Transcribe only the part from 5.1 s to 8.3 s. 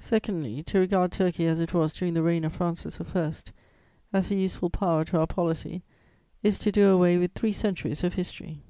our policy, is to do away with three centuries of